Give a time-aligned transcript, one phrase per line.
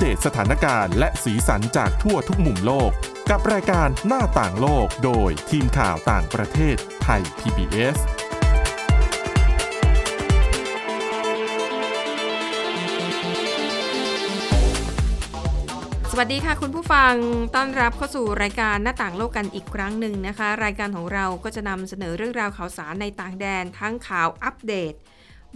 [0.00, 2.90] เดตสถานการณ์และสีสันจากทั่วทุกมุมโลก
[3.30, 7.96] กับรายการหน้าต่างโลกโดยทีมข่าวต่างประเทศไทย PBS
[16.10, 17.14] สวัสดีค่ะคุณผู้ฟัง
[17.56, 24.94] ต้อนรับเข้าสู่รายการหน้าต่างโลกกันอีกครั้งหนึ่งนะคะ รายการของเราก็จะนำเสนอเรื่องราวข่าวสารในต่างแดนทั้งข่าวอัปเดต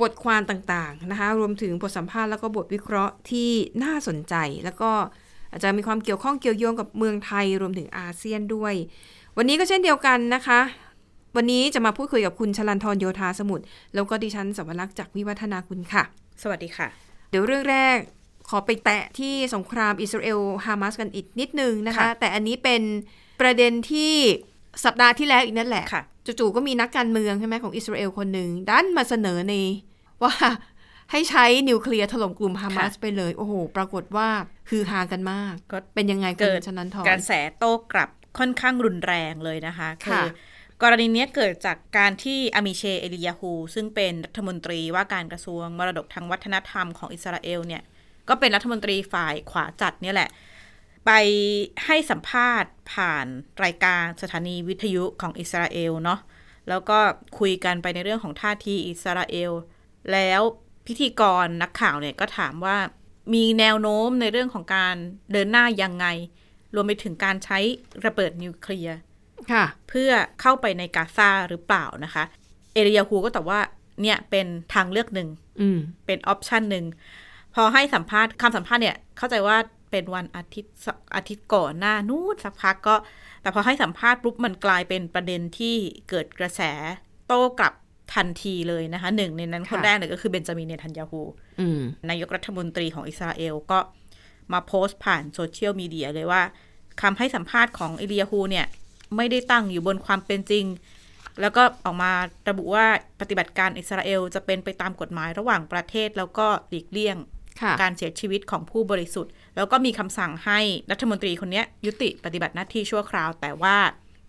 [0.02, 3.50] บทความต่างๆนะคะรวมถึงบทสัมภาษณ์แล้วก็บทวิเคราะห์ที่
[3.84, 4.90] น่าสนใจ แล้วก็
[5.50, 8.74] อาจจะมีความเกี่ยวข้องเกี่ยวโยงกับเมืองไทยรวมถึงอาเซียนด้วย
[9.36, 10.60] วันนี้ก็เช่นเดียวกันนะคะ
[11.36, 16.02] วันนี้จะมาพูดคุยกับคุณชลันทรโยธาสมุทรแล้วก็ดิฉันสวรักษ์จากวิวัฒนาคุณค่ะ
[16.42, 16.86] สวัสดีค่ะ
[17.30, 17.96] เดี๋ยวเรื่องแรก
[18.48, 22.82] ขอไปแตะที่สงครามอิสราเอลฮามาสกันอีกนิดนึงนะคะค่ะแต่อันนี้เป็น
[23.40, 24.14] ประเด็นที่
[24.84, 29.54] สัปดาห์ที่แล้วอีกนั่นแหละค่ะจู่ๆก็มีนักการเมืองใช่ไหมของอิสราเอลคนหนึ่งดันมาเสนอใน
[30.24, 30.34] ว่า
[31.12, 34.28] ให้ใช้นิวเคลียร์ถล่มกลุ่มฮามาสค่ะไปเลย โอ้โห ปรากฏว่า
[34.70, 40.22] คือฮากันมาก ก็เป็นยังไงคุเกิณดชนันทรกระแสโต้กลับค่อนข้างรุนแรงเลยนะคะค่ะ
[40.82, 47.82] กรณีเนี้ยเกิดจากการที่อามิเชเอลิยาฮู ซึ่งเป็นรัฐมนตรีว่าการกระทรวงมรดกทางวัฒนธรรมของอิสราเอลเนี่ย
[48.28, 50.30] ก็เป็นรัฐมนตรีฝ่ายขวาจัดเนี่ยแหละ
[51.06, 51.10] ไป
[51.86, 53.26] ให้สัมภาษณ์ผ่าน
[53.64, 56.20] รายการสถานีวิทยุของอิสราเอลเนาะ
[56.68, 56.98] แล้วก็
[57.38, 59.52] คุยกันไปในเรื่องของท่าทีอิสราเอล
[60.12, 60.40] แล้ว
[60.86, 62.76] พิธีกรนักข่าวเนี่ยก็ถามว่า
[63.34, 64.96] มีแนวโน้มในเรื่องของการ
[65.32, 66.06] เดินหน้ายังไง
[66.74, 67.58] รวมไปถึงการใช้
[68.04, 68.96] ระเบิดนิวเคลียร์
[69.52, 70.10] ค่ะเพื่อ
[70.40, 72.24] เข้าไปในกาซาหรือเปล่านะคะ
[72.74, 73.60] เอริยาฮูก็ตอบว่า
[74.02, 75.28] เนี่ยเป็นทางเลือกหนึ่ง
[75.60, 76.84] อืมเป็นออปชันหนึ่ง
[77.54, 79.56] พอให้สัมภาษณ์คำสัมภาษณ์เนี่ย เข้าใจว่า
[79.90, 82.94] เป็นวันอาทิตย์สักอาทิตย์ก่อนหน้านู้นสักพักก็
[83.42, 85.76] แต่พอให้สัมภาษณ์ปุ๊บมันกลายเป็นประเด็นที่
[86.08, 86.60] เกิดกระแส
[87.26, 87.74] โต้กลับ
[88.14, 91.20] ทันทีเลยนะคะหนึ่งในนั้นคนค่ะแรกเลยก็คือเบนจามินเนทันยาฮู
[91.60, 93.78] อืมนายกรัฐมนตรีของอิสราเอลก็
[94.52, 96.42] มาโพสต์ผ่านโซเชียลมีเดียเลยว่า
[97.02, 98.66] คำให้สัมภาษณ์ของเอลียาฮูเนี่ย
[99.16, 100.64] ไม่ได้ตั้งอยู่บนความเป็นจริง
[101.40, 102.12] แล้วก็ออกมา
[102.48, 102.86] ระบุว่า
[103.20, 107.16] ปฏิบัติการอิสราเอลจะเป็นไปตามกฎหมายระหว่างประเทศแล้วก็หลีกเลี่ยง
[107.60, 110.60] ค่ะการเสียชีวิตของผู้บริสุทธิ์ แล้วก็มีคำสั่งให้
[110.90, 113.76] รัฐมนตรีคนเนี้ยยุติปฏิบัติหน้าที่ชั่วคราว แต่ว่า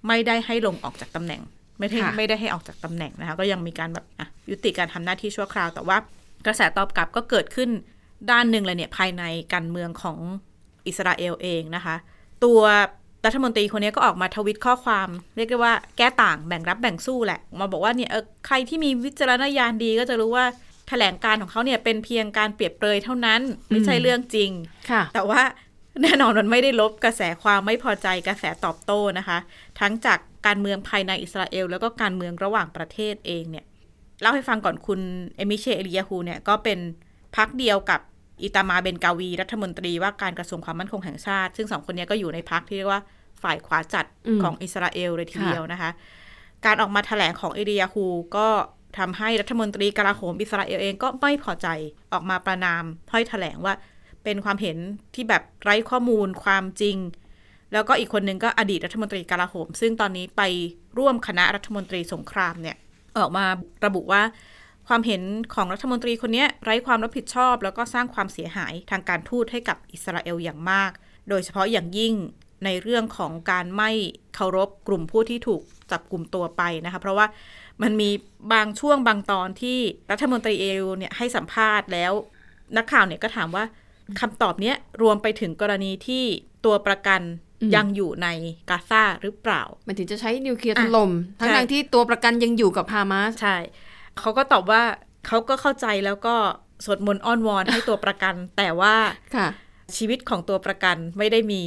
[0.07, 1.41] ไม่ได้ให้ลงออกจากตำแหน่ง
[1.80, 5.97] ไม่ได้ค่ะไม่ได้ให้ออกจากตำแหน่งนะคะก็ยังมีการแบบอะยุติการทำหน้าที่ชั่วคราว แต่ว่า
[6.46, 7.69] กระแสตอบกลับก็เกิดขึ้น
[8.31, 10.18] ด้านหนึ่งเลยเนี่ยภายในการเมืองของ
[10.88, 11.96] อิสราเอลเองนะคะ
[12.44, 12.59] ตัว
[13.25, 20.46] รัฐมนตรีคนนี้ก็ออกมาทวิตข้อความ เรียกได้ว่าแก้ต่างแบ่งรับแบ่งสู้แหละ มาบอกว่าเนี่ยเออใครที่มีวิจารณญาณดีก็จะรู้ว่า
[20.90, 24.52] แถลงการของเขาเนี่ยเป็นเพียงการเปรียบเปรยเท่านั้น ไม่ใช่เรื่องจริง
[24.90, 25.41] ค่ะแต่ว่า
[26.01, 29.38] แน่นอนมันไม่ได้ลบกระแสความไม่พอใจกระแสตอบโต้นะคะ
[29.79, 33.66] ทั้งจากการเมืองภายในอิสราเอล แล้วก็การเมืองระหว่างประเทศเองเนี่ย
[34.22, 35.00] เล่าให้ฟังก่อนคุณ
[35.38, 36.79] เอมิเชเอลิยาฮูเนี่ยก็เป็น
[37.35, 38.00] พักเดียวกับ
[38.44, 43.01] อิตามาเบนกาวี รัฐมนตรีว่าการกระทรวงความมั่นคงแห่งชาติ ซึ่งสองคนเนี้ก็อยู่ในพักที่เรียกว่า
[43.44, 45.91] ฝ่ายขวาจัดอืมของอิสราเอลเลยทีค่ะเดียวนะคะ
[46.66, 48.05] การออกมาแถลงของเอลิยาฮู
[48.38, 48.47] ก็
[48.97, 51.67] ทำให้รัฐมนตรีกลาโหมอิสราเอลเองก็ไม่พอใจ
[52.13, 53.73] ออกมาประนามถ้อยแถลงว่า
[54.25, 54.78] เป็นความเห็น
[55.16, 56.97] ที่แบบไร้ข้อมูลความจริง
[57.74, 60.41] แล้วก็อีกคนหนึ่งก็อดีตรัฐมนตรีกาลาโหม ซึ่งตอนนี้ไป
[60.97, 62.78] ร่วมคณะรัฐมนตรีสงครามเนี่ย
[63.18, 63.46] ออกมา
[63.85, 64.22] ระบุว่า
[64.88, 65.22] ความเห็น
[65.53, 70.91] ของรัฐมนตรีคนนี้ไร้ความรับผิดชอบ แล้วก็สร้างความเสียหายทางการทูตให้กับอิสราเอลอย่างมาก
[71.30, 72.14] โดยเฉพาะอย่างยิ่ง
[72.66, 73.91] ในเรื่องของการไม่
[74.35, 77.25] เคารพกลุ่มผู้ที่ถูกจับกลุ่มตัวไปนะคะ เพราะว่า
[77.81, 78.09] มันมี
[78.53, 79.80] บางช่วงบางตอนที่
[80.12, 82.12] รัฐมนตรีเอลเนี่ยให้สัมภาษณ์แล้ว
[82.78, 83.64] นักข่าวเนี่ยก็ถามว่า
[84.19, 86.23] คำตอบเนี้ยรวมไปถึงกรณีที่
[86.66, 87.21] ตัวประกัน
[87.61, 88.27] อืมยังอยู่ใน
[88.69, 93.57] กาซาหรือเปล่า มันถึงจะใช้นิวเคลียร์อะถล่มทั้งใช่ทที่ตัวประกันยังอยู่กับฮามาสใช่
[94.19, 94.83] เขาก็ตอบว่า
[95.27, 96.35] เขาก็เข้าใจแล้วก็
[96.85, 98.95] สวดมนต์อ้อนวอนให้ตัวประกัน แต่ว่า
[99.35, 99.47] ค่ะ
[99.95, 101.63] ชีวิตของตัวประกันไม่ได้มี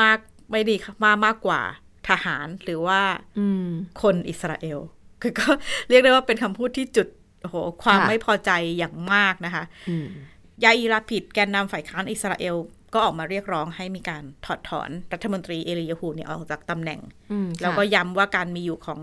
[0.00, 0.18] มาก
[0.50, 1.60] ไม่ดีมากมากกว่า
[2.08, 3.00] ทหารหรือว่า
[3.38, 3.66] อืม
[4.02, 4.78] คนอิสราเอล
[5.22, 5.48] คือก็
[5.88, 7.08] เรียกได้ว่าเป็นคำพูดที่จุด
[7.42, 10.06] โอ้โหความค่ะไม่พอใจอย่างมากนะคะอืม
[10.64, 12.56] ยาอีราผิดแกนนำฝ่ายค้านอิสราเอล
[12.94, 17.00] ก็ออกมาเรียกร้องให้มีการถอดถอนรัฐมนตรีเอลียาฮูเนี่ยออกจากตำแหน่ง
[17.32, 19.00] อืมแล้วก็ค่ะย้ำว่าการมีอยู่ของ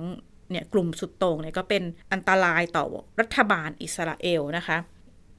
[0.52, 2.86] เนี่ยกลุ่มสุดโต่งเนี่ยก็เป็นอันตรายต่อ
[3.22, 4.78] รัฐบาลอิสราเอลนะคะ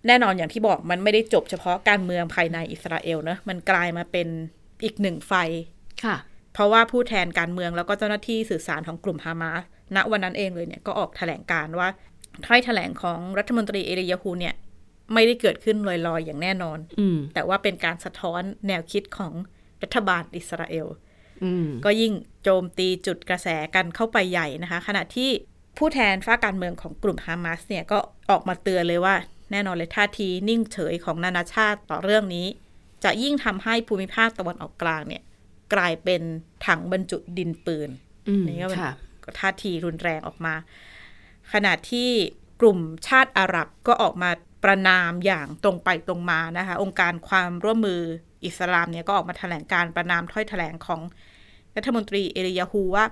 [0.07, 4.29] แน่นอนอย่างที่บอกมันไม่ได้จบเฉพาะการเมืองภายในอิสราเอลนะมันกลายมาเป็น
[4.85, 5.33] อีกหนึ่งไฟ
[6.05, 6.17] ค่ะ
[6.55, 9.63] เพราะว่าผู้แทนการเมืองแล้วก็เจ้าหน้าที่สื่อสารของกลุ่มฮามาส
[9.97, 11.89] ณวันนั้นเองเลยเนี่ยก็ออกแถลงการณ์ว่า
[12.47, 14.55] ถ้อยแถลงของรัฐมนตรีเอลียาฮูเนี่ย
[15.15, 19.33] ไม่ได้เกิดขึ้นลอยๆ อย่างแน่นอนอืมแต่ว่าเป็นการสะท้อนแนวคิดของ
[19.83, 20.87] รัฐบาลอิสราเอล
[21.45, 22.13] อืมก็ยิ่ง
[22.43, 25.31] โจมตีจุดกระแสกันเข้าไปใหญ่นะคะ ขณะที่
[25.79, 27.99] ผู้แทนฝ้ากการเมืองของกลุ่มฮามาสเนี่ยก็
[28.31, 29.15] ออกมาเตือนเลยว่า
[29.53, 32.47] แน่นอนเลยท่าทีนิ่งเฉยของนานาชาติต่อเรื่องนี้
[33.05, 35.23] จะยิ่งทำให้ภูมิภาคตะวันออกกลางเนี่ย
[35.75, 36.23] กลายเป็น
[36.67, 37.91] ถังบรรจุดินปืน
[38.29, 38.93] อืมนี่ก็เป็นค่ะ
[39.41, 40.55] ท่าทีรุนแรงออกมา
[41.53, 42.09] ขณะที่
[42.61, 44.31] กลุ่มชาติอาหรับก็ออกมา
[44.65, 48.03] ประนามอย่างตรงไปตรงมานะคะ องค์การความร่วมมือ
[48.45, 51.01] อิสลามเนี่ยก็ออกมาแถลงการประนามถ้อยแถลงของ
[51.77, 53.05] รัฐมนตรีเอริยาฮูว่า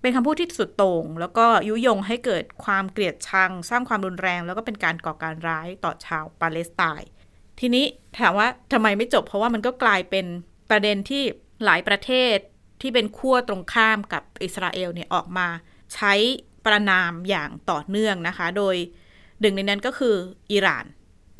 [0.00, 7.10] เป็นคำพูดที่สุดโต่งแล้วก็ยุยงให้เกิดความเกลียดชัง สร้างความรุนแรง แล้วก็เป็นการก่อการร้ายต่อชาวปาเลสไตน์
[7.60, 7.84] ทีนี้
[8.18, 10.26] ถามว่าทำไมไม่จบ เพราะว่ามันก็กลายเป็น
[10.70, 11.22] ประเด็นที่
[11.64, 12.36] หลายประเทศ
[12.80, 15.48] ที่เป็นขั้วตรงข้ามกับอิสราเอลเนี่ยออกมา
[15.94, 16.12] ใช้
[16.66, 18.76] ประนามอย่างต่อเนื่องนะคะ โดย
[19.40, 20.14] หนึ่งในนั้นก็คือ
[20.52, 20.84] อิหร่าน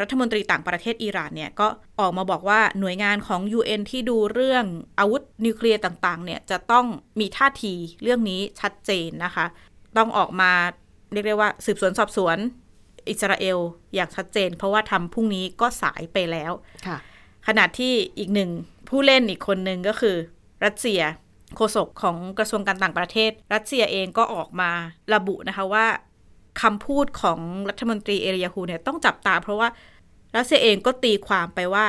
[0.00, 1.68] รัฐมนตรีต่างประเทศอิหร่านเนี่ยก็
[2.00, 4.64] ออกมาบอกว่าหน่วยงานของ UN ที่ดูเรื่อง
[4.98, 6.86] อาวุธนิวเคลียร์ต่างๆเนี่ยจะต้อง
[7.20, 9.46] มีท่าทีเรื่องนี้ชัดเจนนะคะ
[9.96, 10.52] ต้องออกมา
[11.12, 12.36] เรียกได้ว่าสืบสวนสอบสวน
[13.10, 13.58] อิสราเอล
[13.94, 16.52] อย่างชัดเจน เพราะว่าทำพรุ่งนี้ก็สายไปแล้ว
[16.86, 16.98] ค่ะ
[17.46, 18.50] ขณะที่อีกหนึ่ง
[18.88, 20.16] ผู้เล่นอีกคนหนึ่งก็คือ
[20.64, 21.00] รัสเซีย
[21.56, 24.70] โฆษกของกระทรวงการต่างประเทศ รัสเซียเองก็ออกมา
[25.14, 25.86] ระบุนะคะว่า
[26.62, 29.68] คำพูดของรัฐมนตรีเอริยาฮูเนี่ยต้องจับตา เพราะว่า
[30.36, 31.86] รัสเซียเองก็ตีความไปว่า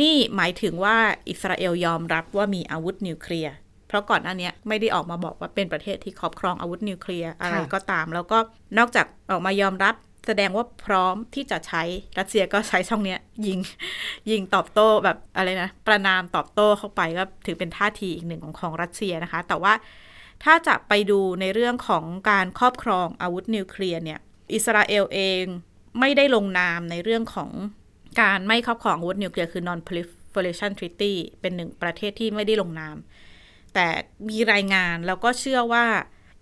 [0.00, 0.96] นี่หมายถึงว่า
[1.28, 3.54] อิสราเอลยอมรับว่ามีอาวุธนิวเคลียร์
[3.88, 8.38] เพราะก่อนหน้าเนี้ยไม่ได้ออกมาบอกว่าเป็นประเทศที่ครอบครองอาวุธนิวเคลียร์อะไรก็ตาม แล้วก็
[8.78, 9.94] นอกจากออกมายอมรับ
[10.26, 11.82] แสดงว่าพร้อมที่จะใช้
[12.18, 13.60] รัสเซียก็ใช้ช่องเนี้ย ยิง
[14.30, 19.72] ยิงตอบโต้แบบอะไรนะ ประนามตอบโต้เข้าไปก็ถือเป็นท่าทีอีกหนึ่งของของรัสเซียนะคะ แต่ว่า
[20.44, 24.20] ถ้าจะไปดูในเรื่องของการครอบครองอาวุธนิวเคลียร์เนี่ย
[24.54, 25.44] อิสราเอลเอง
[26.00, 27.50] ไม่ได้ลงนามในเรื่องของ
[28.20, 32.96] การไม่ครอบครองอาวุธนิวเคลียร์คือ non proliferation treaty เป็นหนึ่งประเทศที่ไม่ได้ลงนาม
[33.74, 33.86] แต่
[34.28, 35.86] มีรายงานแล้วก็เชื่อว่า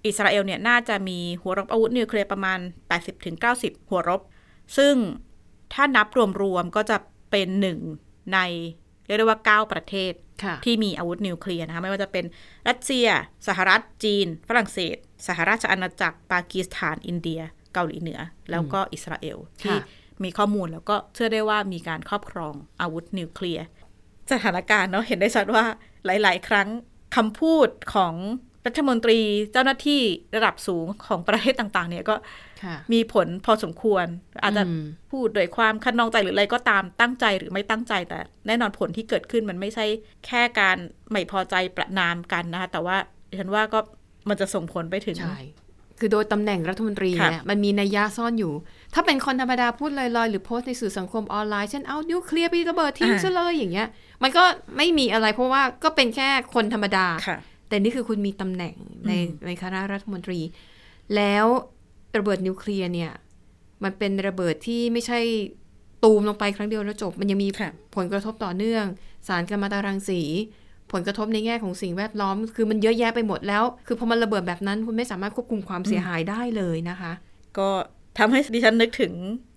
[0.06, 2.58] อิสราเอลเนี่ยน่าจะมีหัวรบอาวุธนิวเคลียร์ประมาณ
[3.24, 4.20] 80-90 หัวรบ
[4.76, 4.94] ซึ่ง
[5.72, 6.06] ถ้านับ
[6.42, 6.96] รวมๆก็จะ
[7.30, 7.78] เป็นหนึ่ง
[8.32, 8.38] ใน
[9.06, 10.12] เรียกได้ว่า 9 ประเทศ
[10.64, 12.24] ที่มีอาวุธนิวเคลียร์นะคะไม่ว่าจะเป็น
[12.68, 13.06] รัสเซีย
[13.48, 14.96] สหรัฐจีน ฝรั่งเศส
[15.26, 17.40] สหราชอาณาจักรปากีสถาน อินเดีย
[17.72, 23.64] เกาหลีเหนือ แล้วก็อิสราเอลที่ค่ะมีข้อมูลแล้วก็เชื่อได้ว่ามีการครอบครองอาวุธนิวเคลียร์
[24.32, 25.64] สถานการณ์เนาะเห็นได้ชัดว่า
[26.06, 26.68] หลาย ๆ ครั้ง
[27.16, 28.14] คำพูดของ
[28.66, 29.18] รัฐมนตรี
[29.52, 30.00] เจ้าหน้าที่
[30.36, 32.14] ระดับสูงของประเทศต่างๆ เนี่ยก็
[32.62, 34.06] ค่ะมีผลพอสมควร
[34.42, 39.84] อาจจะอืมพูดโดยความคันนองใจหรืออะไรก็ตามตั้งใจหรือไม่ตั้งใจแต่แน่นอนผลที่เกิดขึ้นมันไม่ใช่
[40.26, 40.76] แค่การ
[41.10, 42.96] ไม่พอใจประนามกันนะคะแต่ว่า
[43.28, 43.80] ดิฉันว่าก็
[44.28, 45.40] มันจะส่งผลไปถึงใช่
[46.00, 48.52] คือโดยตำแหน่งรัฐมนตรีค่ะเนี่ยมันมีนัยยะซ่อนอยู่
[48.94, 53.88] ถ้าเป็นคนธรรมดาพูดลอยๆ หรือโพสต์ในสื่อสังคมออนไลน์เช่นเอานิวเคลียร์ไประเบิดทิ้งอ่าซะเลยอย่างเงี้ย
[54.22, 54.44] มันก็
[54.76, 58.74] ไม่มีอะไรเพราะว่าก็เป็นแค่คนธรรมดาค่ะ แต่นี่คือคุณมีตำแหน่ง
[59.06, 60.40] ในอืมในคณะรัฐมนตรี
[61.16, 61.46] แล้ว
[62.18, 63.12] ระเบิดนิวเคลียร์เนี่ย
[63.84, 65.20] มันเป็นระเบิดที่ไม่ใช่
[66.04, 68.84] ตูมลงไปครั้งเดียวแล้วจบ มันยังมีค่ะผลกระทบต่อเนื่อง
[69.28, 70.22] สารกัมมันตรังสี
[70.92, 77.12] ผลกระทบในแง่ของสิ่งแวดล้อม คือมันเยอะแยะไปหมดแล้ว คือพอมันระเบิดแบบนั้น คุณไม่สามารถควบคุมความเสียหายได้เลยนะคะ
[77.58, 77.68] ก็
[78.18, 79.12] ทำให้ดิฉันนึกถึง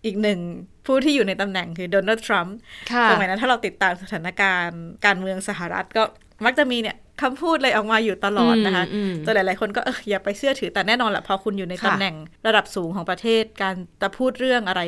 [0.05, 0.39] อีกหนึ่ง
[0.85, 2.57] ผู้ที่อยู่ในตำแหน่งคือโดนัลด์ทรัมป์
[2.93, 6.03] ค่ะสมัยนั้นถ้าเราติดตามสถานการณ์การเมืองสหรัฐก็
[6.45, 12.15] มักจะมีเนี่ยคำพูดอะไรออกมาอยู่ตลอดนะคะอืมอืมจนหลาย ๆ คนก็เอออย่าไปเชื่อถือแต่แน่นอนแหละพอคุณอยู่ในค่ะตำแหน่ง
[12.47, 14.81] ระดับสูงของประเทศ การจะพูดเรื่องอะไร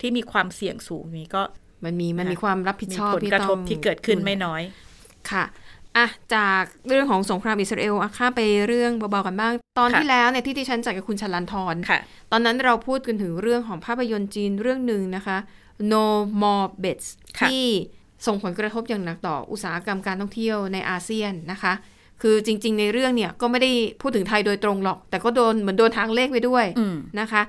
[0.00, 1.42] ที่มีความเสี่ยงสูงนี้ก็
[1.84, 4.62] มันมีมันมีความรับผิดมีชอบผลกระทบที่เกิดขึ้นไม่น้อย
[5.30, 5.44] ค่ะ
[5.96, 12.00] อะจากเรื่องของสงครามอิสราเอลอะข้ามไปเรื่องเบาๆกันบ้าง ตอนค่ะที่แล้วเนี่ยที่ดิฉันจัดกับคุณชลันทรค่ะ
[12.32, 15.36] ตอนนั้นเราพูดกันถึงเรื่องของภาพยนตร์จีนเรื่องหนึ่งนะคะ
[15.92, 16.04] No
[16.42, 17.06] More Bets
[17.38, 17.64] ค่ะที่
[18.26, 21.72] ส่งผลกระทบอย่างหนักต่ออุตสาหกรรมการท่องเที่ยวในอาเซียนนะคะ
[22.22, 27.42] คือจริง ๆ ในเรื่องเนี่ยก็ไม่ได้พูดถึงไทยโดยตรงหรอก แต่ก็โดนเหมือนโดนทางเลขไปด้วยอืมนะคะ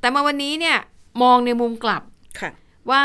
[0.00, 0.78] แต่มาวันนี้เนี่ย
[1.22, 2.02] มองในมุมกลับ
[2.40, 2.50] ค่ะ
[2.90, 3.04] ว่า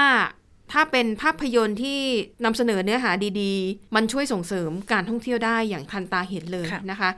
[0.72, 2.00] ถ้าเป็นภาพยนตร์ที่
[2.46, 3.12] นำเสนอเนื้อหา
[3.42, 7.10] ดีๆ มันช่วยส่งเสริมการท่องเที่ยวได้อย่างทันตาเห็นเลยค่ะนะคะ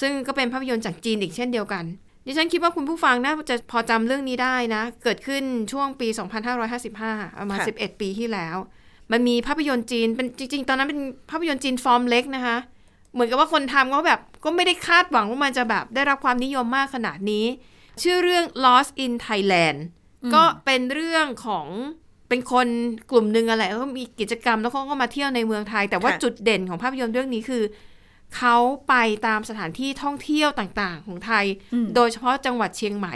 [0.00, 1.84] ซึ่งก็เป็นภาพยนตร์จากจีนอีกเช่นเดียวกัน
[2.26, 6.08] ดิฉันคิดว่าคุณผู้ฟังน่าจะพอจำเรื่องนี้ได้นะ เกิดขึ้นช่วงปี
[6.72, 8.56] 2555 ประมาณ 11 ปีที่แล้ว
[9.12, 12.56] มันมีภาพยนตร์จีนเป็นจริง ๆ ตอนนั้นเป็นภาพยนตร์จีนฟอร์มเล็กนะคะ
[13.12, 17.44] เหมือนกับว่าคนทำก็แบบก็ไม่ได้คาดหวังว่ามันจะแบบได้รับความนิยมมากขนาดนี้
[18.02, 19.78] ชื่อเรื่อง Lost in Thailand
[20.34, 21.66] ก็เป็นเรื่องของ
[22.28, 22.66] เป็นคน
[23.10, 27.62] กลุ่มหนึ่งอะไรแล้วก็มีกิจกรรมแล้วเขาก็มาเที่ยวในเมืองไทย แต่ว่าค่ะจุดเด่นของภาพยนตร์เรื่องนี้คือ
[28.36, 28.56] เขา
[28.88, 28.94] ไป
[29.26, 31.44] ตามสถานที่ท่องเที่ยวต่างๆ ของไทย
[31.74, 33.14] อืมโดยเฉพาะจังหวัดเชียงใหม่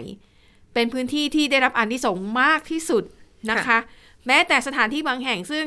[0.75, 3.04] เป็นพื้นที่ที่ได้รับอานิสงส์มากที่สุด
[3.50, 3.78] นะคะค่ะ
[4.26, 5.66] แม้แต่สถานที่บางแห่งซึ่ง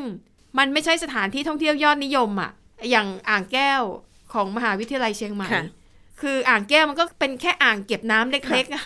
[0.57, 2.51] มันไม่ใช่สถานที่ท่องเที่ยวยอดนิยมอะ
[2.91, 3.81] อย่างอ่างแก้ว
[4.33, 5.63] ของมหาวิทยาลัยเชียงใหม่ค่ะ
[6.21, 8.83] คืออ่างแก้วมันก็เป็นแค่อ่างเก็บน้ำเล็กๆอะ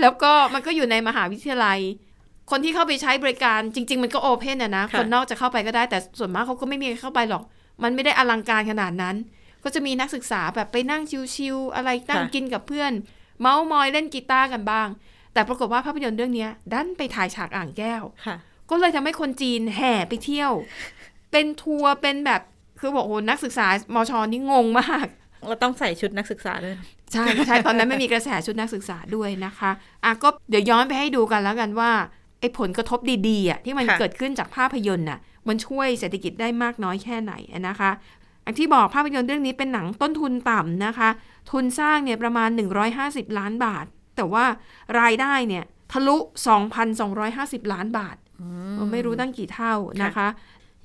[0.00, 1.78] แล้วก็มันก็อยู่ในมหาวิทยาลัย
[2.50, 7.42] คนที่เข้าไปใช้บริการจริง ๆ มันก็โอเพนอะนะค่ะคนนอกจะเข้าไปก็ได้แต่ส่วนมากเขาก็ไม่มีใครเข้าไปหรอก
[7.82, 9.16] มันไม่ได้อลังการขนาดนั้น
[9.64, 11.02] ก็จะมีนักศึกษาแบบไปนั่ง
[11.34, 12.92] ชิวๆอะไรนั่งกินกับเพื่อน
[13.40, 14.88] เมาส์มอยเล่นกีตาร์กันบ้าง
[15.32, 18.36] แต่ปรากฏว่าภาพยนตร์เรื่องเนี้ยดันไปถ่ายฉากอ่างแก้วค่ะ
[18.70, 20.52] ก็เลยทำให้คนจีนแห่ไปเที่ยว
[21.32, 22.40] เป็นทัวร์เป็นแบบ
[22.80, 25.06] คือบอกโอ้โหนักศึกษามชนี่งงมาก
[25.48, 26.76] เราต้องใส่ชุดนักศึกษาด้วย
[27.12, 29.70] ใช่ใช่ตอนนั้นไม่มีกระแสชุดนักศึกษาด้วยนะคะ
[30.04, 31.90] อะก็เดี๋ยวย้อนไปให้ดูกันแล้วกันว่า
[32.40, 32.98] ไอ้ผลกระทบ
[33.28, 37.90] ดีๆอะที่มันค่ะเกิดขึ้นจากภาพยนตร์น่ะมันช่วยเศรษฐกิจได้มากน้อยแค่ไหนอะนะคะ
[38.46, 41.08] อันที่บอกภาพยนตร์เรื่องนี้เป็นหนังต้นทุนต่ำนะคะ
[41.50, 42.48] ทุนสร้างเนี่ยประมาณ
[42.94, 43.84] 150 ล้านบาท
[44.16, 44.44] แต่ว่า
[45.00, 46.16] รายได้เนี่ยทะลุ
[46.94, 48.16] 2,250 ล้านบาท
[48.92, 50.28] ไม่รู้ตั้งกี่เท่านะคะ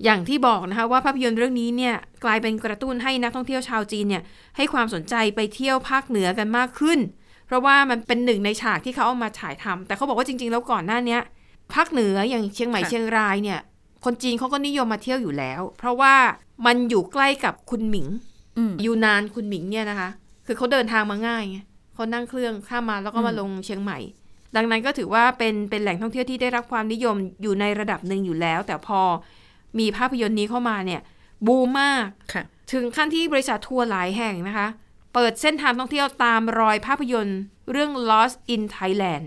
[0.03, 4.23] อย่างที่บอกนะคะว่าภาพยนตร์เรื่องนี้เนี่ยกลายเป็นกระตุ้นให้นักท่องเที่ยวชาวจีนเนี่ย
[4.57, 6.99] ให้ความสนใจไปเที่ยวภาคเหนือกันมากขึ้น
[7.47, 11.21] เพราะว่ามันเป็นหนึ่งในฉากที่เขาเอามาฉายทำแต่เขาบอกว่าจริง ๆ แล้วก่อนหน้าเนี้ย
[11.73, 13.59] ภาคเหนืออย่างเชียงใหม่ค่ะเชียงรายเนี่ย
[14.05, 16.13] คนจีนเขาก็นิยมมาเที่ยวอยู่แล้ว เพราะว่า
[16.65, 18.07] มันอยู่ใกล้กับคุณหมิง
[18.57, 20.09] อืมยูนานคุณหมิงเนี่ยนะคะ
[20.45, 21.57] คือเขาเดินทางมาง่ายไง
[21.93, 23.99] เขานั่งเครื่องข้ามมาแล้วก็มาอืมลงเชียงใหม่
[24.55, 29.01] ดังนั้นก็ถือว่าเป็นเป็นแหล่งท่องเที่ยวที่ได้รับความนิยมอยู่ในระดับหนึ่งอยู่แล้ว แต่พอ
[29.79, 31.01] มีภาพยนตร์นี้เข้ามาเนี่ย
[31.47, 32.43] บูมมากค่ะ
[32.73, 34.67] ถึงขั้นที่บริษัททัวร์หลายแห่งนะคะ
[35.13, 37.39] เปิดเส้นทางท่องเที่ยวตามรอยภาพยนตร์
[37.71, 39.25] เรื่อง Lost in Thailand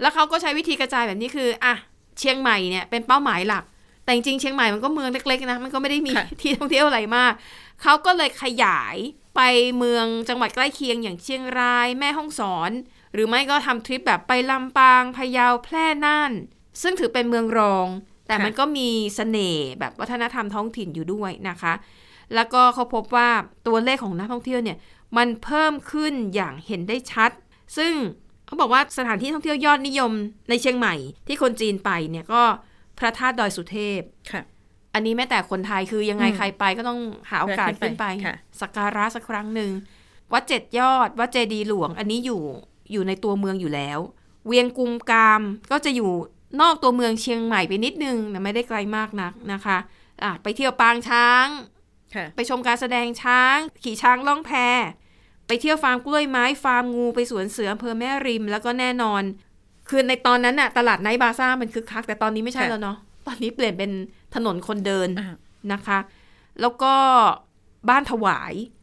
[0.00, 1.74] แล้วเขาก็ใช้วิธีกระจายแบบนี้คืออะ
[2.18, 3.64] เชียงใหม่เนี่ยเป็นเป้าหมายหลัก
[4.04, 7.32] แต่จริงๆเชียงใหม่มันก็เมืองเล็กๆนะมันก็ไม่ได้มีค่ะที่ท่องเที่ยวอะไรมาก
[7.82, 8.96] เขาก็เลยขยาย
[9.36, 9.40] ไป
[9.78, 12.70] เมืองจังหวัดใกล้เคียงอย่างเชียงราย แม่ฮ่องสอน
[13.14, 16.32] หรือไม่ก็ทำทริปแบบไปลำปางพะเยาแพร่น่าน
[16.82, 17.86] ซึ่งถือเป็นเมืองรอง
[18.26, 21.72] แต่ค่ะมันก็มีเสน่ห์แบบวัฒนธรรมท้องถิ่นอยู่ด้วยนะคะ
[22.34, 23.28] แล้วก็เขาพบว่า
[23.66, 24.78] ตัวเลขของนักท่องเที่ยวเนี่ย
[25.16, 27.30] มันเพิ่มขึ้นอย่างเห็นได้ชัด
[27.76, 27.92] ซึ่ง
[28.46, 30.12] เขาบอกว่าสถานที่ท่องเที่ยวยอดนิยม
[30.48, 30.94] ในเชียงใหม่
[31.26, 32.42] ที่คนจีนไปเนี่ยก็
[32.98, 34.00] พระธาตุดอยสุเทพ
[34.32, 34.42] ค่ะ
[34.94, 39.70] อันนี้แม้แต่คนไทยคือยังไงอืมใครไปก็ต้องหาโอกาสแวะขึ้ขึ้นนไปไปค่ะสักการะสักครั้งหนึ่ง
[40.32, 42.42] วัดเจ็ดยอด วัดเจดีย์หลวง อันนี้อยู่
[42.92, 43.98] อยู่ในตัวเมืองอยู่แล้ว
[44.46, 46.10] เวียงกุมกามก็จะอยู่
[46.60, 49.78] นอกตัวเมืองเชียงใหม่ไปนิดนึงแต่ไม่ได้ไกลมากนักนะคะ
[50.22, 51.46] อะไปเที่ยวปางช้าง
[52.14, 54.52] ค่ะไปชมการแสดงช้าง ขี่ช้างล่องแพ
[55.46, 59.22] ไปเที่ยวฟาร์มกล้วยไม้ ฟาร์มงู ไปสวนเสืออำเภอแม่ริม แล้วก็แน่นอน
[59.88, 63.90] คือในตอนนั้นน่ะตลาดไนท์บาซ่ามันคึกคัก แต่ตอนนี้ไม่ใช่ค่ะแล้วเนาะ ตอนนี้เปลี่ยนเป็น
[64.34, 65.34] ถนนคนเดินอ่า
[65.72, 65.98] นะคะ
[66.60, 66.94] แล้วก็
[67.88, 68.73] บ้านถวายค่ะ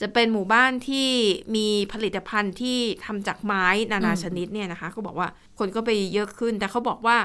[0.00, 1.08] จะเป็นหมู่บ้านที่
[1.56, 7.16] มีผลิตภัณฑ์ที่ทำจากไม้นานาอืมชนิดเนี่ยนะคะก็บอกว่าคนก็ไปเยอะขึ้น แต่เขาบอกว่า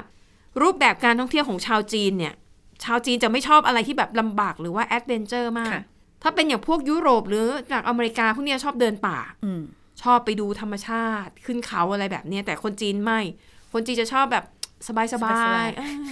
[0.62, 2.34] รูปแบบการท่องเที่ยวของชาวจีนเนี่ย
[2.84, 5.84] ชาวจีนจะไม่ชอบอะไรที่แบบลำบากหรือว่า adventure มากค่ะ
[6.24, 9.62] ถ้าเป็นอย่างพวกยุโรปหรือจากอเมริกาพวกเนี้ยชอบเดินป่าอืม
[10.04, 13.20] ชอบไปดูธรรมชาติขึ้นเขาอะไรแบบเนี้ยแต่คนจีนไม่
[13.74, 14.46] คนจีนจะชอบแบบ
[14.88, 16.12] สบายๆสบายๆเออ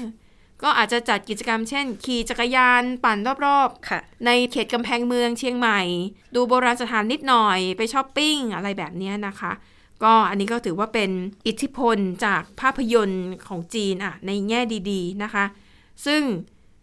[0.63, 5.81] ก็อาจจะจัดกิจกรรมเช่น ขี่จักรยานปั่นรอบค่ะๆในเขตกำแพงเมืองเชียงใหม่
[6.35, 9.51] ดูโบราณสถานนิดหน่อยไปช้อปปิ้งอะไรแบบเนี้ยนะคะ
[10.03, 11.11] ก็อันนี้ก็ถือว่าเป็น
[11.47, 14.61] อิทธิพลจากภาพยนตร์ของจีนอะในแง่
[14.91, 15.45] ดีๆนะคะ
[16.05, 16.21] ซึ่ง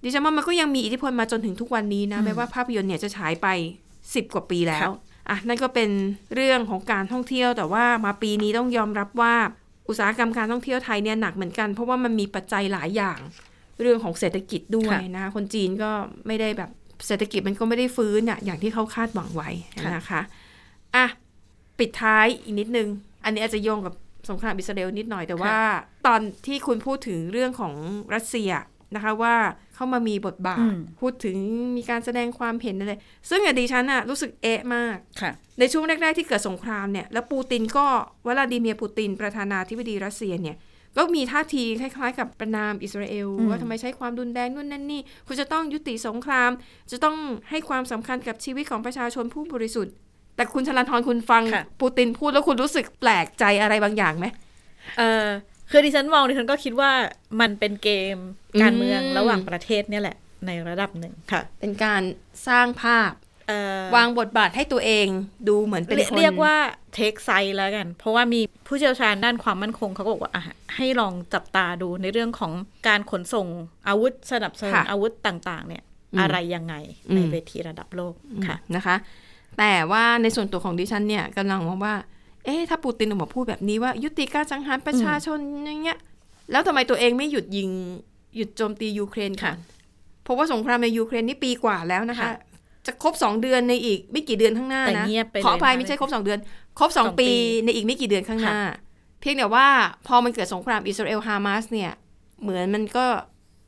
[0.03, 3.47] ดิฉันว่ามันก็ยังมีอิทธิพลมาจนถึงทุกวันนี้นะอืมแม้ว่าภาพยนตร์เนี่ยจะฉายไป
[3.93, 4.93] 10 กว่าปีแล้วค่ะ
[5.31, 5.91] อะนั่นก็เป็น
[6.35, 9.35] เรื่องของการท่องเที่ยว แต่ว่ามาปีนี้ต้องยอมรับว่า
[9.89, 13.19] อุตสาหกรรมการท่องเที่ยวไทยเนี่ยหนักเหมือนกันเพราะว่ามันมีปัจจัยหลายอย่าง
[13.81, 15.91] เรื่องของเศรษฐกิจด้วยค่ะนะคะคนจีนก็
[16.27, 16.71] ไม่ได้แบบ
[17.07, 19.51] เศรษฐกิจมันก็ไม่ได้ฟื้นอะอย่างที่เขาคาดหวังไว้
[19.83, 20.21] ค่ะนะคะ
[20.97, 21.07] อะ
[21.79, 22.89] ปิดท้ายอีกนิดนึง
[23.25, 23.95] อันนี้อาจจะโยงกับ
[24.31, 25.57] สงครามอิสราเอลนิดหน่อยแต่ว่า
[26.07, 27.75] ตอนที่คุณพูดถึงเรื่องของ
[28.15, 28.51] รัสเซีย
[28.95, 29.35] นะคะว่า
[29.75, 31.37] เข้ามามีบทบาอืทมพูดถึง
[31.77, 32.93] มีการแสดงความเห็นอะไร
[33.31, 37.87] ซึ่งอะดิฉันอะรู้สึกเอะมากค่ะในช่วงแรก ๆ ที่เกิดสงครามเนี่ยแล้วปูตินก็
[38.27, 40.57] วลาดิเมียร์ปูตินประธานาธิบดีรัสเซียเนี่ย
[40.97, 46.51] ก็มีท่าทีคล้ายๆ กับประนามอิสราเอลอืมว่าทำไมใช้ความรุนแรงนู่นนั่นนี่ คุณจะต้องยุติสงคราม
[46.93, 47.17] จะต้อง
[47.51, 49.95] ให้ความสำคัญกับชีวิตของประชาชนผู้บริสุทธิ์
[50.37, 54.27] แต่คุณชลันทรคุณฟังค่ะปูตินพูดแล้วคุณรู้สึกแปลกใจอะไรบางอย่างไหม
[54.99, 55.27] เออ
[55.71, 56.91] คือดิฉันมองดิฉันก็คิดว่า
[57.41, 58.17] มันเป็นเกม
[58.63, 62.03] การเมืองอืมระหว่างประเทศเนี่ยแหละในระดับหนึ่งค่ะ เป็นการ
[62.49, 63.26] สร้างภาพเอ่อ
[63.97, 65.07] วางบทบาทให้ตัวเอง
[65.49, 66.55] ดูเหมือนเป็นเรียกคนเรียกว่า
[66.95, 70.43] เทคไซแล้วกัน เพราะว่ามีผู้เชี่ยวชาญด้านความมั่นคงเขาก็บอกว่าอะ
[70.77, 72.53] ให้ลองจับตาดูในเรื่องของ
[72.89, 73.47] การขนส่ง
[73.89, 76.75] อาวุธสนับสนุนค่ะอาวุธต่าง ๆ เนี่ยอืมอะไรยังไง
[77.11, 78.15] อืมในเวทีระดับโลก
[78.47, 78.97] ค่ะนะคะ
[79.59, 81.95] แต่ว่าในส่วนตัวของดิฉันเนี่ยกำลังมองว่า
[82.45, 85.99] เอ๊ะถ้าปูตินออกมาพูดแบบนี้ว่า ยุติการสังหารประชาชนอย่างเงี้ย
[86.51, 87.71] แล้วทำไมตัวเองไม่หยุดยิง
[88.37, 89.55] หยุดโจมตียูเครนก่อนค่ะ
[90.25, 92.37] เพราะว่าสงครามในยูเครนนี่ปีกว่าแล้วนะคะค่ะ
[92.87, 96.39] จะครบสองเดือนในอีกไม่กี่เดือนข้างหน้าแต่นะเงียบไปเลยขออภัยนะไม่ใช่ครบสองเดือน
[96.79, 97.31] ครบสองสองปีปี
[97.65, 98.59] ในอีกไม่กี่เดือนข้างหน้า
[99.21, 99.67] เพียงแต่ว่า
[100.07, 101.93] พอมันเกิดสงครามอิสราเอลฮามาสเนี่ย
[102.43, 103.05] เหมือนมันก็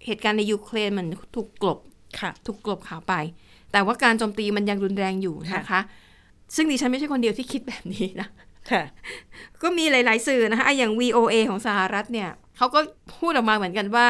[0.06, 1.06] เหตุการณ์ในยูเครนมัน
[1.37, 1.78] ถูกกลบ
[2.20, 3.14] ค่ะถูกกลบข่าวไป
[3.72, 5.80] แต่ว่าการโจมตีมันยังรุนแรงอยู่นะคะ
[6.54, 8.28] ซึ่งดิฉันไม่ใช่คนเดียวที่คิดแบบนี้นะ
[8.70, 8.82] ค่ะ
[9.62, 12.80] ก็มีหลาย ๆ สื่อนะคะอะอย่าง VOA ของสหรัฐเนี่ยเขาก็
[13.18, 14.06] พูดออกมาเหมือนกันว่า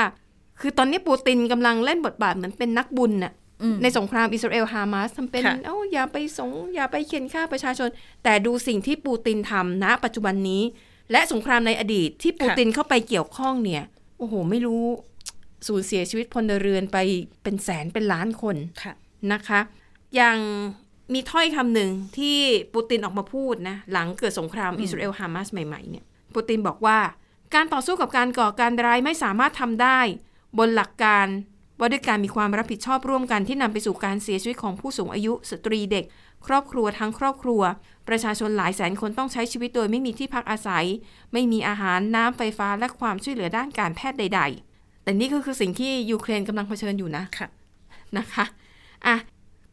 [0.61, 3.48] คือตอนนี้ปูตินกำลังเล่นบทบาทเหมือนเป็นนักบุญน่ะอืม
[3.83, 7.89] ในสงครามอิสราเอลฮามาสทำเป็นค่ะเอ้าอย่าไปสงอย่าไปเคียนฆ่าประชาชน
[8.25, 10.63] แต่ดูสิ่งที่ปูตินทำณปัจจุบันนี้
[11.13, 13.85] และสงครามในอดีตที่ปูตินเข้าไปเกี่ยวข้องเนี่ย
[14.19, 14.85] โอ้โห ไม่รู้
[15.67, 16.99] สูญเสียชีวิตพลเรือนไป
[17.43, 18.95] เป็นแสนเป็นล้านคนค่ะ
[19.33, 19.61] นะคะ
[20.17, 20.39] อย่าง
[21.13, 22.39] มีถ้อยคำหนึ่งที่
[22.75, 26.99] ปูตินออกมาพูดนะ หลังเกิดสงครามอิสราเอลฮามาสใหม่ๆเนี่ยปูตินบอกว่า
[27.55, 30.01] การต่อสู้กับการก่อการร้ายไม่สามารถทำได้
[30.59, 31.27] บนหลักการ
[31.79, 36.05] ว่าด้วยการมีความรับผิดชอบร่วมกันที่นำไปสู่การเสียชีวิตของผู้สูงอายุ สตรีเด็ก
[36.47, 37.63] ครอบครัวทั้งครอบครัว
[38.09, 40.85] ประชาชนหลายแสนคนต้องใช้ชีวิตโดยไม่มีที่พักอาศัย
[41.33, 44.41] ไม่มีอาหารน้ำไฟฟ้าและความช่วยเหลือด้านการแพทย์ใด
[44.73, 47.49] ๆ แต่นี่ก็คือสิ่งที่ยูเครนกำลังเผชิญอยู่นะค่ะ
[48.19, 48.45] นะคะ
[49.07, 49.17] อะ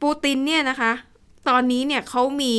[0.02, 0.92] ปูตินเนี่ยนะคะ
[1.50, 2.56] ตอนนี้เนี่ยเขามี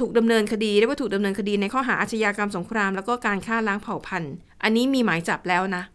[0.00, 5.91] ถูกดำเนินคดีเรียกว่าถูกดำเนินคดีในข้อหาอาชญากรรมสงคราม แล้วก็การฆ่าล้างเผ่าพันธุ์ อันนี้มีหมายจับแล้วนะอืม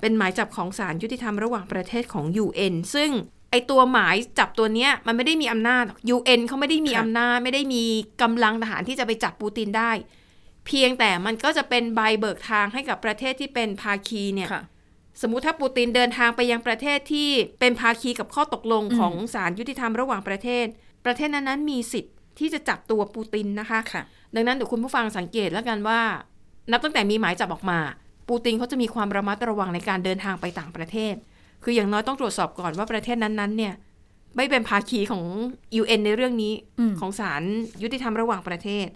[0.00, 3.10] เป็นหมายจับของศาลยุติธรรมระหว่างประเทศของ UN ซึ่ง
[3.50, 5.84] ไอตัวหมายจับตัวเนี้ยมันไม่ได้มีอำนาจ
[6.16, 7.84] UN เขาไม่ได้มีค่ะอำนาจ ไม่ได้มี
[8.22, 9.90] กำลังทหารที่จะไปจับปูตินได้
[10.66, 14.62] เพียงแต่มันก็จะเป็นใบเบิกทางให้กับประเทศที่เป็นภาคีเนี่ยค่ะ
[15.22, 17.28] สมมุติถ้าปูตินเดินทางไปยังประเทศที่
[17.60, 20.66] เป็นภาคีกับข้อตกลงอืมของศาลยุติธรรมระหว่างประเทศ
[21.04, 24.02] ประเทศนั้นๆมีสิทธิ์ที่จะจับตัวปูตินนะคะค่ะ
[24.34, 26.00] ดังนั้นเดี๋ยวคุณผู้ฟังสังเกตแล้วกันว่า
[26.70, 27.78] นับตั้งแต่มีหมายจับออกมา
[28.28, 31.14] ปูตินเขาจะมีความระมัดระวังในการเดินทางไปต่างประเทศ
[31.64, 33.74] คืออย่างน้อยต้องตรวจสอบก่อนว่าประเทศนั้นๆเนี่ย
[34.36, 35.24] ไม่เป็นภาคีของ
[35.80, 37.42] UN ในเรื่องนี้อืมของศาล
[37.82, 38.86] ยุติธรรมระหว่างประเทศ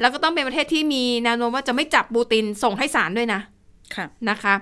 [0.00, 3.40] แล้วก็ต้องเป็นประเทศที่มีแนวโน้มว่าจะไม่จับปูตินส่งให้ศาลด้วยนะ
[3.96, 4.54] ค่ะนะคะ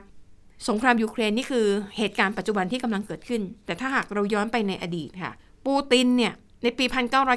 [0.68, 5.32] สงครามยูเครนนี่คือเหตุการณ์ปัจจุบันที่กำลังเกิดขึ้น แต่ถ้าหากเราย้อนไปในอดีตค่ะ
[5.66, 6.32] ปูตินเนี่ย
[6.62, 6.84] ในปี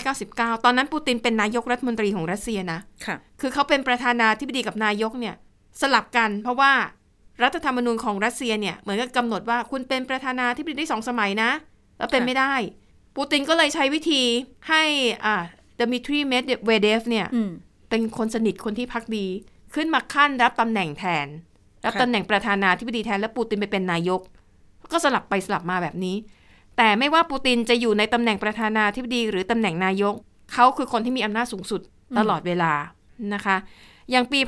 [0.05, 5.35] 1999 ตอนนั้นปูตินเป็นนายกรัฐมนตรีของรัสเซียนะค่ะคือเขาเป็นประธานาธิบดีกับนายกเนี่ย
[5.81, 6.71] สลับกัน เพราะว่า
[7.43, 11.51] รัฐธรรมนูญของรัสเซียเนี่ยเหมือนกับกำหนดว่าคุณเป็นประธานาธิบดีได้สองสมัยนะ
[11.97, 12.53] แล้วเป็นค่ะไม่ได้
[13.15, 14.23] ปูตินก็เลยใช้วิธี
[14.69, 14.83] ให้
[15.25, 15.35] อ่า
[15.79, 17.51] ดมิทรีเมดเวเดฟเนี่ยอืม
[17.89, 19.25] เป็นคนสนิทคนที่พักดี
[19.73, 21.27] ขึ้นมาขั้นรับตำแหน่งแทน
[21.85, 24.21] รับค่ะตำแหน่งประธานาธิบดีแทน แล้วปูตินไปเป็นนายก
[24.91, 26.15] ก็สลับไปสลับมาแบบนี้
[26.77, 30.15] แต่ไม่ว่าปูตินจะอยู่ในตำแหน่งประธานาธิบดี หรือตำแหน่งนายก
[30.53, 31.81] เขาคือคนที่มีอำนาจสูงสุด
[32.17, 32.73] ตลอดเวลา
[33.33, 33.57] นะคะ
[34.11, 34.39] อย่างปี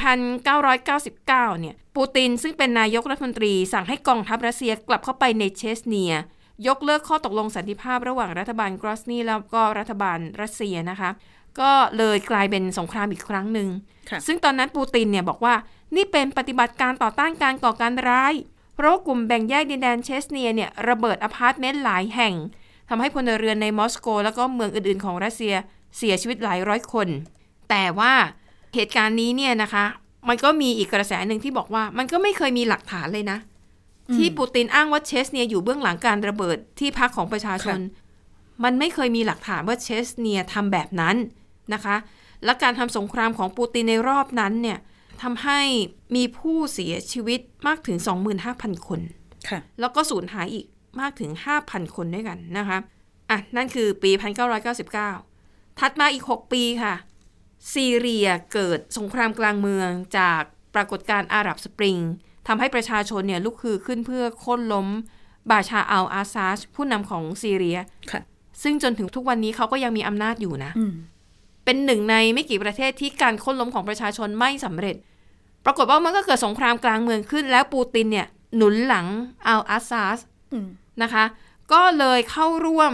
[0.61, 6.13] 1999 เนี่ย ปูตินซึ่งเป็นนายกรัฐมนตรีสั่งให้กองทัพรัสเซียกลับเข้าไปในเชสเนีย
[6.67, 11.09] ยกเลิกข้อตกลงสันติภาพระหว่างรัฐบาลกรอสนีแล้วก็รัฐบาลรัสเซียนะคะ
[11.59, 13.67] ก็เลยกลายเป็นสงครามอีกครั้งหนึ่ง
[14.09, 15.55] ค่ะซึ่งตอนนั้นปูตินเนี่ยบอกว่า
[15.95, 18.33] นี่เป็นปฏิบัติการต่อต้านการก่อการร้าย
[18.75, 22.33] เพราะว่ากลุ่มแบ่งแยกดินแดนเชสเนียเนี่ยระเบิดอพาร์ตเมนต์หลายแห่ง
[22.89, 25.53] ทำให้พลเรือนในมอสโก แล้วก็เมืองอื่นๆ ของรัสเซีย
[25.97, 27.07] เสียชีวิตหลายร้อยคน
[27.69, 28.13] แต่ว่า
[28.75, 29.85] เหตุการณ์นี้เนี่ยนะคะ
[30.29, 33.39] มันก็มีอีกกระแสหนึ่งที่บอกว่า มันก็ไม่เคยมีหลักฐานเลยนะ
[34.15, 37.79] ที่ปูตินอ้างว่าเชสเนียอยู่เบื้องหลังการระเบิดที่พักของประชาชน
[38.63, 41.15] มันไม่เคยมีหลักฐานว่าเชสเนียทำแบบนั้น
[41.73, 41.95] นะคะ
[42.45, 44.79] และการทำสงครามของปูตินในรอบนั้นเนี่ย
[45.21, 45.59] ทำให้
[46.15, 47.97] มีผู้เสียชีวิตมากถึง
[48.43, 48.99] 25,000 คน
[49.49, 50.65] ค่ะแล้วก็สูญหายอีก
[51.01, 51.31] มากถึง
[51.63, 52.77] 5,000 คนด้วยกันนะคะ
[53.29, 54.11] อะ นั่นคือปี
[54.95, 56.93] 1999 ถัดมาอีก 6 ปีค่ะ
[57.73, 60.41] ซีเรียเกิดสงครามกลางเมืองจาก
[60.75, 61.97] ปรากฏการณ์อาหรับสปริง
[62.47, 64.87] ทำให้ประชาชนเนี่ยลุกคือขึ้นเพื่อโค่นล้ม
[65.51, 67.77] บาชาอัลอาซาชผู้นำของซีเรีย
[68.11, 68.21] ค่ะ
[68.63, 70.93] ซึ่งจนถึงทุกวันนี้เขาก็ยังมีอำนาจอยู่นะอืม
[71.65, 74.95] เป็นหนึ่งในไม่กี่ประเทศที่การโค่นล้มของประชาชนไม่สำเร็จ
[75.65, 79.07] ปรากฏว่ามันก็เกิดสงครามกลางเมืองขึ้น แล้วปูตินเนี่ยหนุนหลัง
[79.47, 80.19] อัลอาซาส
[80.53, 80.67] อืม
[81.03, 81.23] นะคะ
[81.73, 82.93] ก็เลยเข้าร่วม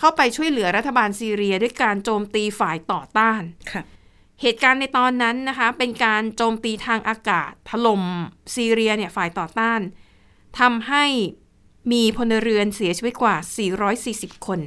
[0.00, 3.82] เข้าไปช่วยเหลือรัฐบาลซีเรียด้วยการโจมตีฝ่ายต่อต้านค่ะ
[4.42, 8.02] เหตุการณ์ในตอนนั้นนะคะ เป็นการโจมตีทางอากาศถล่ม
[8.56, 9.80] ซีเรียเนี่ยฝ่ายต่อต้าน
[10.60, 11.04] ทำให้
[11.92, 13.36] มีพลเรือนเสียชีวิตกว่า
[14.34, 14.60] 440 คน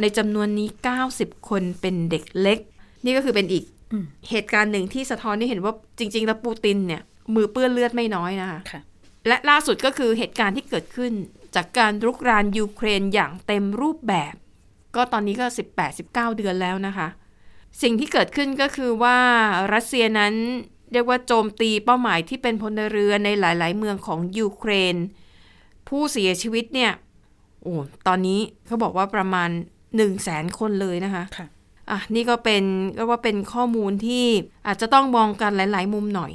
[0.00, 0.68] ในจำนวนนี้
[1.08, 2.58] 90 คนเป็นเด็กเล็ก
[3.04, 7.02] นี่ก็คือเป็นอีกอืมเหตุการณ์หนึ่งที่สะท้อนให้เห็นว่าจริง ๆ แล้วปูตินเนี่ย
[7.34, 8.80] มือเปื้อนเลือดไม่น้อยนะคะค่ะ
[9.28, 11.12] และล่าสุดก็คือเหตุการณ์ที่เกิดขึ้น
[11.54, 14.34] จากการรุกรานยูเครนอย่างเต็มรูปแบบ
[14.96, 15.46] ก็ตอนนี้ก็
[15.92, 17.08] 18-19 เดือนแล้วนะคะ
[17.82, 19.18] สิ่งที่เกิดขึ้นก็คือว่า
[19.74, 20.34] รัสเซียนั้น
[20.92, 24.96] เรียกว่าโจมตีเป้าหมายที่เป็นพลเรือนในหลาย ๆ เมืองของยูเครน
[25.88, 26.92] ผู้เสียชีวิตเนี่ย
[27.62, 27.74] โอ้
[28.06, 31.46] ตอนนี้เขาบอกว่าประมาณ1 0 0 0 0แสนคนเลยนะคะค่ะ
[31.90, 32.62] อะนี่ก็เป็น
[32.96, 34.24] ก็ว่าเป็นข้อมูลที่
[34.66, 36.32] อาจจะต้องมองกันหลาย ๆ มุมหน่อย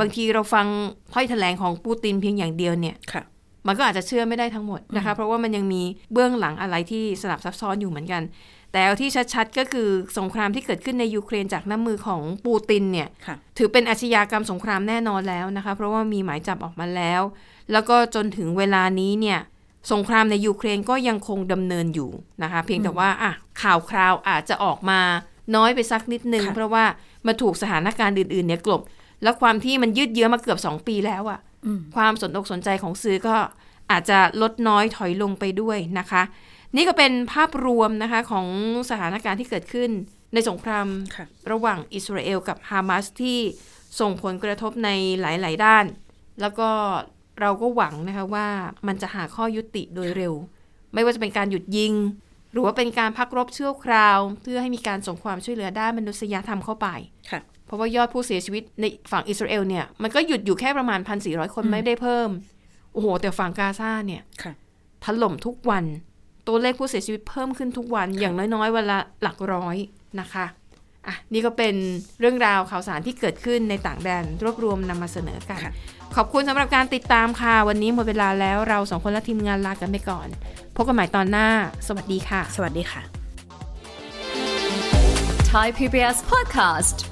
[0.00, 0.66] บางทีเราฟัง
[1.12, 3.22] ถ้อยแถลงของปูตินเพียงอย่างเดียวเนี่ยค่ะ
[3.66, 8.22] มันก็อาจจะเชื่อไม่ได้ทั้งหมดนะคะ เพราะว่ามันยังมีเบื้องหลังอะไรที่สลับซับซ้อนอยู่เหมือนกัน
[8.72, 17.22] แต่เอาที่ชัดๆก็คือสงครามที่เกิดขึ้นในยูเครนจากน้ำมือของปูตินเนี่ยค่ะถือเป็นอาชญากรรมสงครามแน่นอนแล้วนะคะ เพราะว่ามีหมายจับออกมาแล้ว
[17.72, 19.38] แล้วก็จนถึงเวลานี้เนี่ย
[19.92, 22.10] สงครามในยูเครนก็ยังคงดำเนินอยู่
[22.42, 25.00] นะคะ เพียงแต่ว่าอะข่าวคราวอาจจะออกมา
[25.56, 26.84] น้อยไปสักนิดนึงค่ะเพราะว่า
[27.26, 28.82] มาถูกสถานการณ์อื่นๆเนี่ยกลบ
[29.22, 31.51] แล้วความที่มันยืดเยื้อมาเกือบ 2 ปีแล้วอะอืม
[31.96, 33.36] ความสนอกสนใจของสื่อก็
[33.90, 36.22] อาจจะลดน้อยถอยลงไปด้วยนะคะ
[36.76, 38.46] นี่ก็เป็นภาพรวมนะคะของ
[38.90, 39.90] สถานการณ์ที่เกิดขึ้น
[40.34, 43.38] ในสงครามค่ะระหว่างอิสราเอลกับฮามาสที่
[44.00, 45.84] ส่งผลกระทบในหลาย ๆ ด้าน
[46.40, 46.70] แล้วก็
[47.40, 48.48] เราก็หวังนะคะว่า
[48.86, 50.34] มันจะหาข้อยุติโดยเร็ว
[50.94, 51.94] ไม่ว่าจะเป็นการหยุดยิง
[52.52, 56.88] หรือว่าเป็นการพักรบชั่วคราว เพื่อให้มีการส่งความช่วยเหลือด้านมนุษยธรรมเข้าไป
[57.30, 62.28] ค่ะเพ ราะว่ายอดผู้เสียชีวิตในฝั่งอิสราเอลเนี่ยมันก็หยุดอยู่แค่ประมาณ1,400คนไม่ได้เพิ่ม
[62.92, 64.52] โอ้โห แต่ฝั่งกาซาเนี่ยค่ะ
[65.04, 65.84] ถล่มทุกวัน
[66.48, 69.76] ตัวเลขผู้เสียชีวิตเพิ่มขึ้นทุกวัน อย่างน้อยๆวันละหลักร้อย
[70.20, 70.46] นะคะ
[71.06, 71.74] อะนี่ก็เป็น
[72.20, 75.72] เรื่องราวข่าวสารที่เกิดขึ้นในต่างแดนรวบรวมนำมาเสนอกันค่ะ
[76.16, 80.28] ขอบคุณสำหรับการติดตามค่ะ วันนี้หมดเวลาแล้วเราสองคนและทีมงานลากันไปก่อน
[80.76, 81.48] พบกันใหม่ตอนหน้า
[81.86, 83.02] สวัสดีค่ะ สวัสดีค่ะ
[85.52, 87.11] Thai PBS podcast.